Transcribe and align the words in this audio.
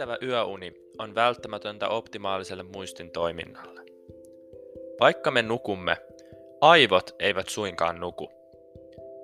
Riittävä 0.00 0.26
yöuni 0.28 0.72
on 0.98 1.14
välttämätöntä 1.14 1.88
optimaaliselle 1.88 2.62
muistin 2.62 3.10
toiminnalle. 3.10 3.80
Vaikka 5.00 5.30
me 5.30 5.42
nukumme, 5.42 5.96
aivot 6.60 7.16
eivät 7.18 7.48
suinkaan 7.48 8.00
nuku. 8.00 8.30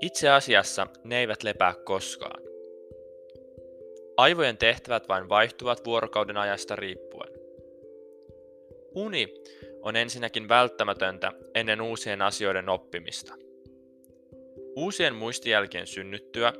Itse 0.00 0.28
asiassa 0.28 0.86
ne 1.04 1.18
eivät 1.20 1.42
lepää 1.42 1.74
koskaan. 1.84 2.42
Aivojen 4.16 4.56
tehtävät 4.56 5.08
vain 5.08 5.28
vaihtuvat 5.28 5.84
vuorokauden 5.84 6.36
ajasta 6.36 6.76
riippuen. 6.76 7.32
Uni 8.94 9.34
on 9.82 9.96
ensinnäkin 9.96 10.48
välttämätöntä 10.48 11.32
ennen 11.54 11.80
uusien 11.80 12.22
asioiden 12.22 12.68
oppimista. 12.68 13.34
Uusien 14.76 15.14
muistijälkien 15.14 15.86
synnyttyä 15.86 16.52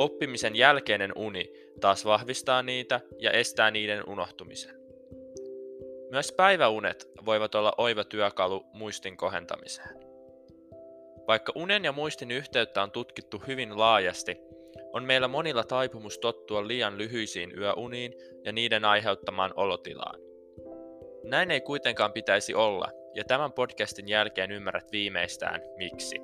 Oppimisen 0.00 0.56
jälkeinen 0.56 1.12
uni 1.16 1.52
taas 1.80 2.04
vahvistaa 2.04 2.62
niitä 2.62 3.00
ja 3.18 3.30
estää 3.30 3.70
niiden 3.70 4.08
unohtumisen. 4.08 4.74
Myös 6.10 6.32
päiväunet 6.32 7.10
voivat 7.24 7.54
olla 7.54 7.72
oiva 7.78 8.04
työkalu 8.04 8.64
muistin 8.72 9.16
kohentamiseen. 9.16 10.00
Vaikka 11.28 11.52
unen 11.56 11.84
ja 11.84 11.92
muistin 11.92 12.30
yhteyttä 12.30 12.82
on 12.82 12.90
tutkittu 12.90 13.42
hyvin 13.46 13.78
laajasti, 13.78 14.36
on 14.92 15.04
meillä 15.04 15.28
monilla 15.28 15.64
taipumus 15.64 16.18
tottua 16.18 16.66
liian 16.66 16.98
lyhyisiin 16.98 17.58
yöuniin 17.58 18.14
ja 18.44 18.52
niiden 18.52 18.84
aiheuttamaan 18.84 19.52
olotilaan. 19.56 20.20
Näin 21.24 21.50
ei 21.50 21.60
kuitenkaan 21.60 22.12
pitäisi 22.12 22.54
olla, 22.54 22.88
ja 23.14 23.24
tämän 23.24 23.52
podcastin 23.52 24.08
jälkeen 24.08 24.50
ymmärrät 24.50 24.92
viimeistään 24.92 25.60
miksi. 25.76 26.16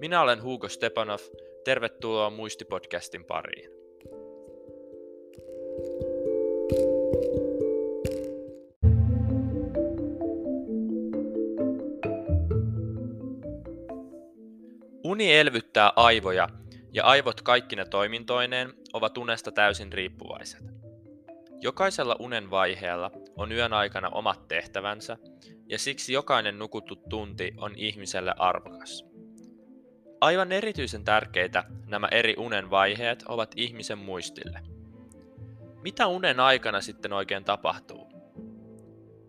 Minä 0.00 0.22
olen 0.22 0.42
Hugo 0.42 0.68
Stepanov 0.68 1.20
Tervetuloa 1.64 2.30
Muistipodcastin 2.30 3.24
pariin. 3.24 3.70
Uni 15.04 15.36
elvyttää 15.36 15.92
aivoja 15.96 16.48
ja 16.92 17.04
aivot 17.04 17.42
kaikkine 17.42 17.84
toimintoineen 17.84 18.74
ovat 18.92 19.18
unesta 19.18 19.52
täysin 19.52 19.92
riippuvaiset. 19.92 20.60
Jokaisella 21.60 22.16
unen 22.18 22.50
vaiheella 22.50 23.10
on 23.36 23.52
yön 23.52 23.72
aikana 23.72 24.08
omat 24.08 24.48
tehtävänsä 24.48 25.16
ja 25.68 25.78
siksi 25.78 26.12
jokainen 26.12 26.58
nukuttu 26.58 26.96
tunti 26.96 27.54
on 27.56 27.74
ihmiselle 27.76 28.34
arvokas. 28.38 29.09
Aivan 30.20 30.52
erityisen 30.52 31.04
tärkeitä 31.04 31.64
nämä 31.86 32.08
eri 32.10 32.34
unen 32.38 32.70
vaiheet 32.70 33.24
ovat 33.28 33.52
ihmisen 33.56 33.98
muistille. 33.98 34.60
Mitä 35.82 36.06
unen 36.06 36.40
aikana 36.40 36.80
sitten 36.80 37.12
oikein 37.12 37.44
tapahtuu? 37.44 38.10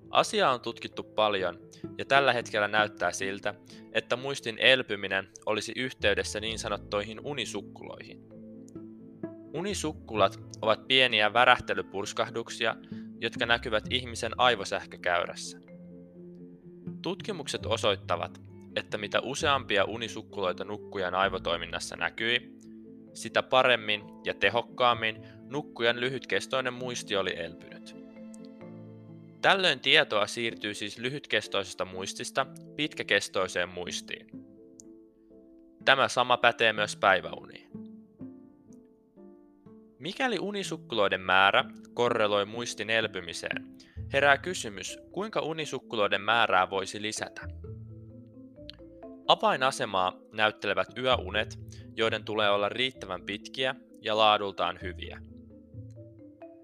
Asiaa 0.09 0.53
on 0.53 0.61
tutkittu 0.61 1.03
paljon 1.03 1.59
ja 1.97 2.05
tällä 2.05 2.33
hetkellä 2.33 2.67
näyttää 2.67 3.11
siltä, 3.11 3.53
että 3.91 4.15
muistin 4.15 4.57
elpyminen 4.59 5.27
olisi 5.45 5.71
yhteydessä 5.75 6.39
niin 6.39 6.59
sanottuihin 6.59 7.19
unisukkuloihin. 7.23 8.21
Unisukkulat 9.53 10.39
ovat 10.61 10.87
pieniä 10.87 11.33
värähtelypurskahduksia, 11.33 12.75
jotka 13.21 13.45
näkyvät 13.45 13.83
ihmisen 13.89 14.31
aivosähkökäyrässä. 14.37 15.59
Tutkimukset 17.01 17.65
osoittavat, 17.65 18.50
että 18.75 18.97
mitä 18.97 19.19
useampia 19.19 19.85
unisukkuloita 19.85 20.65
nukkujan 20.65 21.15
aivotoiminnassa 21.15 21.95
näkyi, 21.95 22.51
sitä 23.13 23.43
paremmin 23.43 24.01
ja 24.25 24.33
tehokkaammin 24.33 25.27
nukkujan 25.49 25.99
lyhytkestoinen 25.99 26.73
muisti 26.73 27.15
oli 27.15 27.35
elpynyt. 27.37 27.95
Tällöin 29.41 29.79
tietoa 29.79 30.27
siirtyy 30.27 30.73
siis 30.73 30.97
lyhytkestoisesta 30.97 31.85
muistista 31.85 32.45
pitkäkestoiseen 32.75 33.69
muistiin. 33.69 34.27
Tämä 35.85 36.07
sama 36.07 36.37
pätee 36.37 36.73
myös 36.73 36.95
päiväuniin. 36.95 37.71
Mikäli 39.99 40.39
unisukkuloiden 40.39 41.21
määrä 41.21 41.65
korreloi 41.93 42.45
muistin 42.45 42.89
elpymiseen, 42.89 43.65
herää 44.13 44.37
kysymys, 44.37 44.99
kuinka 45.11 45.41
unisukkuloiden 45.41 46.21
määrää 46.21 46.69
voisi 46.69 47.01
lisätä. 47.01 47.41
Avainasemaa 49.31 50.13
näyttelevät 50.33 50.87
yöunet, 50.97 51.59
joiden 51.95 52.25
tulee 52.25 52.49
olla 52.49 52.69
riittävän 52.69 53.21
pitkiä 53.25 53.75
ja 54.01 54.17
laadultaan 54.17 54.79
hyviä. 54.81 55.21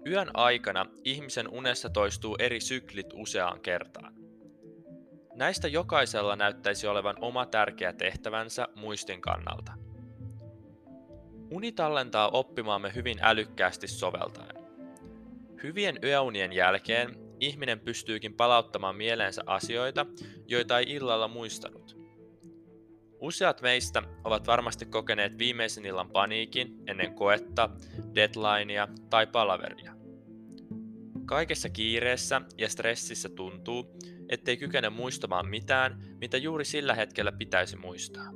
Yön 0.06 0.30
aikana 0.34 0.86
ihmisen 1.04 1.48
unessa 1.48 1.90
toistuu 1.90 2.36
eri 2.38 2.60
syklit 2.60 3.06
useaan 3.14 3.60
kertaan. 3.60 4.14
Näistä 5.34 5.68
jokaisella 5.68 6.36
näyttäisi 6.36 6.86
olevan 6.86 7.16
oma 7.20 7.46
tärkeä 7.46 7.92
tehtävänsä 7.92 8.68
muistin 8.74 9.20
kannalta. 9.20 9.72
Uni 11.50 11.72
tallentaa 11.72 12.28
oppimaamme 12.28 12.92
hyvin 12.94 13.18
älykkäästi 13.22 13.88
soveltaen. 13.88 14.56
Hyvien 15.62 15.98
yöunien 16.04 16.52
jälkeen 16.52 17.16
ihminen 17.40 17.80
pystyykin 17.80 18.34
palauttamaan 18.34 18.96
mieleensä 18.96 19.42
asioita, 19.46 20.06
joita 20.46 20.78
ei 20.78 20.86
illalla 20.88 21.28
muistanut. 21.28 21.97
Useat 23.20 23.62
meistä 23.62 24.02
ovat 24.24 24.46
varmasti 24.46 24.86
kokeneet 24.86 25.38
viimeisen 25.38 25.86
illan 25.86 26.10
paniikin 26.10 26.76
ennen 26.86 27.14
koetta, 27.14 27.70
deadlinea 28.14 28.88
tai 29.10 29.26
palaveria. 29.26 29.94
Kaikessa 31.26 31.68
kiireessä 31.68 32.40
ja 32.58 32.68
stressissä 32.68 33.28
tuntuu, 33.28 33.96
ettei 34.28 34.56
kykene 34.56 34.90
muistamaan 34.90 35.48
mitään, 35.48 36.04
mitä 36.20 36.36
juuri 36.36 36.64
sillä 36.64 36.94
hetkellä 36.94 37.32
pitäisi 37.32 37.76
muistaa. 37.76 38.32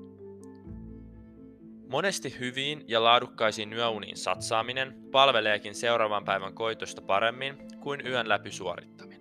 Monesti 1.88 2.36
hyviin 2.38 2.84
ja 2.88 3.04
laadukkaisiin 3.04 3.72
yöuniin 3.72 4.16
satsaaminen 4.16 4.94
palveleekin 5.10 5.74
seuraavan 5.74 6.24
päivän 6.24 6.54
koitosta 6.54 7.02
paremmin 7.02 7.56
kuin 7.80 8.06
yön 8.06 8.28
läpi 8.28 8.50
suorittaminen. 8.50 9.11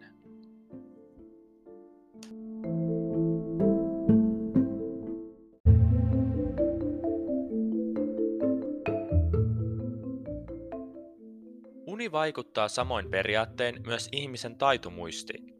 Uni 12.02 12.12
vaikuttaa 12.12 12.68
samoin 12.68 13.10
periaattein 13.10 13.82
myös 13.86 14.10
ihmisen 14.12 14.56
taitomuistiin. 14.56 15.54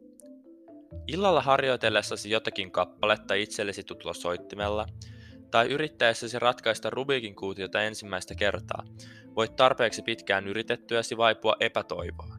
Illalla 1.06 1.42
harjoitellessasi 1.42 2.30
jotakin 2.30 2.70
kappaletta 2.70 3.34
itsellesi 3.34 3.84
tutulla 3.84 4.14
soittimella 4.14 4.86
tai 5.50 5.66
yrittäessäsi 5.66 6.38
ratkaista 6.38 6.90
Rubikin 6.90 7.34
kuutiota 7.34 7.82
ensimmäistä 7.82 8.34
kertaa, 8.34 8.84
voit 9.36 9.56
tarpeeksi 9.56 10.02
pitkään 10.02 10.48
yritettyäsi 10.48 11.16
vaipua 11.16 11.56
epätoivoon. 11.60 12.38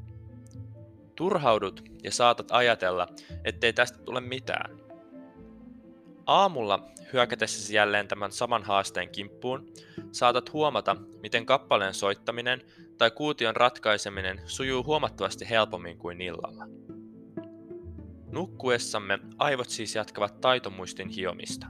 Turhaudut 1.15 1.83
ja 2.03 2.11
saatat 2.11 2.47
ajatella, 2.51 3.07
ettei 3.45 3.73
tästä 3.73 3.97
tule 3.97 4.21
mitään. 4.21 4.77
Aamulla 6.25 6.89
hyökätessäsi 7.13 7.75
jälleen 7.75 8.07
tämän 8.07 8.31
saman 8.31 8.63
haasteen 8.63 9.09
kimppuun, 9.09 9.73
saatat 10.11 10.53
huomata, 10.53 10.95
miten 11.21 11.45
kappaleen 11.45 11.93
soittaminen 11.93 12.61
tai 12.97 13.11
kuution 13.11 13.55
ratkaiseminen 13.55 14.41
sujuu 14.45 14.83
huomattavasti 14.83 15.49
helpommin 15.49 15.97
kuin 15.97 16.21
illalla. 16.21 16.67
Nukkuessamme 18.31 19.19
aivot 19.37 19.69
siis 19.69 19.95
jatkavat 19.95 20.41
taitomuistin 20.41 21.09
hiomista. 21.09 21.67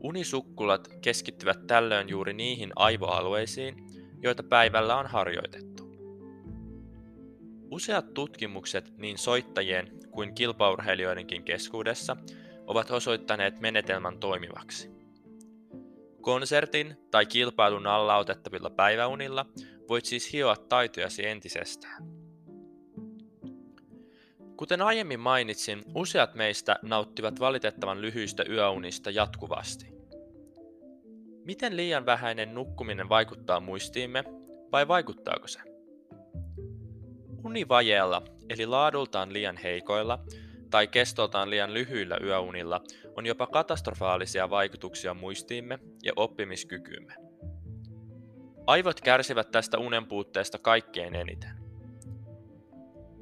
Unisukkulat 0.00 0.88
keskittyvät 1.00 1.66
tällöin 1.66 2.08
juuri 2.08 2.32
niihin 2.32 2.72
aivoalueisiin, 2.76 3.76
joita 4.22 4.42
päivällä 4.42 4.96
on 4.96 5.06
harjoitettu. 5.06 5.92
Useat 7.70 8.14
tutkimukset 8.14 8.98
niin 8.98 9.18
soittajien 9.18 9.90
kuin 10.10 10.34
kilpaurheilijoidenkin 10.34 11.44
keskuudessa 11.44 12.16
ovat 12.66 12.90
osoittaneet 12.90 13.60
menetelmän 13.60 14.18
toimivaksi. 14.18 14.90
Konsertin 16.20 16.96
tai 17.10 17.26
kilpailun 17.26 17.86
alla 17.86 18.16
otettavilla 18.16 18.70
päiväunilla 18.70 19.46
voit 19.92 20.04
siis 20.04 20.32
hioa 20.32 20.56
taitojasi 20.56 21.26
entisestään. 21.26 22.02
Kuten 24.56 24.82
aiemmin 24.82 25.20
mainitsin, 25.20 25.82
useat 25.94 26.34
meistä 26.34 26.76
nauttivat 26.82 27.40
valitettavan 27.40 28.00
lyhyistä 28.00 28.44
yöunista 28.48 29.10
jatkuvasti. 29.10 29.86
Miten 31.44 31.76
liian 31.76 32.06
vähäinen 32.06 32.54
nukkuminen 32.54 33.08
vaikuttaa 33.08 33.60
muistiimme, 33.60 34.24
vai 34.72 34.88
vaikuttaako 34.88 35.48
se? 35.48 35.60
Univajeella, 37.44 38.22
eli 38.48 38.66
laadultaan 38.66 39.32
liian 39.32 39.56
heikoilla 39.56 40.24
tai 40.70 40.86
kestoltaan 40.86 41.50
liian 41.50 41.74
lyhyillä 41.74 42.18
yöunilla, 42.22 42.80
on 43.16 43.26
jopa 43.26 43.46
katastrofaalisia 43.46 44.50
vaikutuksia 44.50 45.14
muistiimme 45.14 45.78
ja 46.02 46.12
oppimiskykyymme. 46.16 47.21
Aivot 48.66 49.00
kärsivät 49.00 49.50
tästä 49.50 49.78
unen 49.78 50.06
puutteesta 50.06 50.58
kaikkein 50.58 51.14
eniten. 51.14 51.50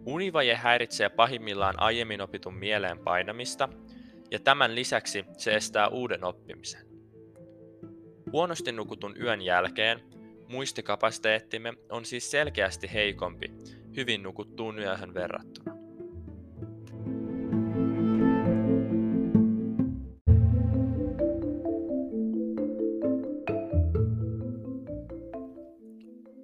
Univaje 0.06 0.54
häiritsee 0.54 1.08
pahimmillaan 1.08 1.82
aiemmin 1.82 2.20
opitun 2.20 2.54
mieleen 2.54 2.98
painamista, 2.98 3.69
ja 4.31 4.38
tämän 4.38 4.75
lisäksi 4.75 5.25
se 5.37 5.54
estää 5.54 5.88
uuden 5.88 6.25
oppimisen. 6.25 6.87
Huonosti 8.32 8.72
nukutun 8.72 9.16
yön 9.20 9.42
jälkeen 9.42 10.00
muistikapasiteettimme 10.48 11.75
on 11.90 12.04
siis 12.04 12.31
selkeästi 12.31 12.92
heikompi 12.92 13.52
hyvin 13.96 14.22
nukuttuun 14.22 14.78
yöhön 14.78 15.14
verrattuna. 15.14 15.59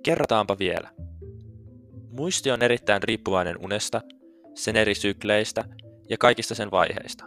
Kerrotaanpa 0.06 0.58
vielä. 0.58 0.90
Muisti 2.10 2.50
on 2.50 2.62
erittäin 2.62 3.02
riippuvainen 3.02 3.56
unesta, 3.58 4.00
sen 4.54 4.76
eri 4.76 4.94
sykleistä 4.94 5.64
ja 6.08 6.18
kaikista 6.18 6.54
sen 6.54 6.70
vaiheista. 6.70 7.24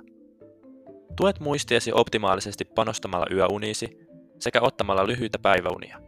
Tuet 1.15 1.39
muistiesi 1.39 1.91
optimaalisesti 1.93 2.65
panostamalla 2.65 3.25
yöuniisi 3.31 4.07
sekä 4.39 4.61
ottamalla 4.61 5.07
lyhyitä 5.07 5.39
päiväunia. 5.39 5.99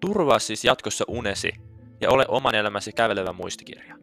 Turvaa 0.00 0.38
siis 0.38 0.64
jatkossa 0.64 1.04
unesi 1.08 1.52
ja 2.00 2.10
ole 2.10 2.24
oman 2.28 2.54
elämäsi 2.54 2.92
kävelevä 2.92 3.32
muistikirja. 3.32 3.96